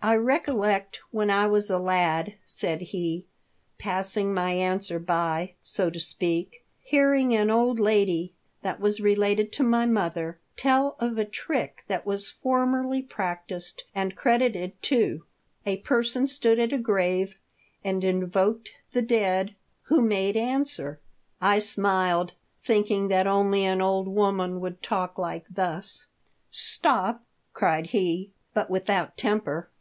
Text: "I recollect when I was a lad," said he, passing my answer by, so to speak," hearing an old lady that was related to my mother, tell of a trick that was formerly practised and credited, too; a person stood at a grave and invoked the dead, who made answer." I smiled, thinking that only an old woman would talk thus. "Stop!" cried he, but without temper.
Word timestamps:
"I 0.08 0.14
recollect 0.14 1.00
when 1.10 1.28
I 1.28 1.48
was 1.48 1.68
a 1.70 1.78
lad," 1.78 2.36
said 2.46 2.80
he, 2.80 3.26
passing 3.78 4.32
my 4.32 4.52
answer 4.52 5.00
by, 5.00 5.54
so 5.64 5.90
to 5.90 5.98
speak," 5.98 6.64
hearing 6.82 7.34
an 7.34 7.50
old 7.50 7.80
lady 7.80 8.32
that 8.62 8.78
was 8.78 9.00
related 9.00 9.50
to 9.54 9.64
my 9.64 9.86
mother, 9.86 10.38
tell 10.56 10.96
of 11.00 11.18
a 11.18 11.24
trick 11.24 11.82
that 11.88 12.06
was 12.06 12.30
formerly 12.30 13.02
practised 13.02 13.82
and 13.92 14.14
credited, 14.14 14.80
too; 14.84 15.24
a 15.66 15.78
person 15.78 16.28
stood 16.28 16.60
at 16.60 16.72
a 16.72 16.78
grave 16.78 17.36
and 17.82 18.04
invoked 18.04 18.70
the 18.92 19.02
dead, 19.02 19.56
who 19.82 20.00
made 20.00 20.36
answer." 20.36 21.00
I 21.40 21.58
smiled, 21.58 22.34
thinking 22.64 23.08
that 23.08 23.26
only 23.26 23.64
an 23.64 23.82
old 23.82 24.06
woman 24.06 24.60
would 24.60 24.80
talk 24.80 25.16
thus. 25.50 26.06
"Stop!" 26.52 27.24
cried 27.52 27.86
he, 27.86 28.30
but 28.54 28.70
without 28.70 29.16
temper. 29.16 29.68